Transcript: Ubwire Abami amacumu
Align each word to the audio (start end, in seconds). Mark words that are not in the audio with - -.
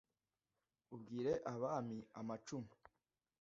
Ubwire 0.95 1.33
Abami 1.53 1.97
amacumu 2.19 2.71